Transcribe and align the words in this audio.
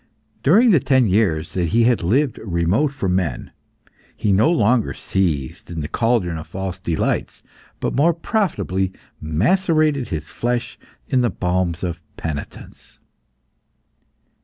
During 0.41 0.71
the 0.71 0.79
ten 0.79 1.07
years 1.07 1.51
that 1.53 1.65
he 1.67 1.83
had 1.83 2.01
lived 2.01 2.39
remote 2.39 2.91
from 2.91 3.15
men, 3.15 3.51
he 4.17 4.31
no 4.33 4.49
longer 4.51 4.95
seethed 4.95 5.69
in 5.69 5.81
the 5.81 5.87
cauldron 5.87 6.39
of 6.39 6.47
false 6.47 6.79
delights, 6.79 7.43
but 7.79 7.93
more 7.93 8.11
profitably 8.15 8.93
macerated 9.21 10.07
his 10.07 10.29
flesh 10.31 10.79
in 11.07 11.21
the 11.21 11.29
balms 11.29 11.83
of 11.83 12.01
penitence. 12.17 12.97